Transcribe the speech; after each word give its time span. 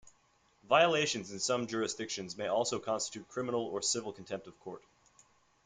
Violations 0.63 1.29
in 1.31 1.37
some 1.39 1.67
jurisdictions 1.67 2.35
may 2.35 2.47
also 2.47 2.79
constitute 2.79 3.27
criminal 3.27 3.67
or 3.67 3.83
civil 3.83 4.11
contempt 4.11 4.47
of 4.47 4.59
court. 4.61 4.83